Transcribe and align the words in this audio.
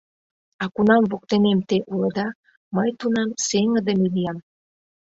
А 0.63 0.65
кунам 0.75 1.03
воктенем 1.11 1.59
те 1.69 1.77
улыда, 1.93 2.27
мый 2.75 2.89
тунам 2.99 3.29
сеҥыдыме 3.47 4.07
лиям! 4.15 4.37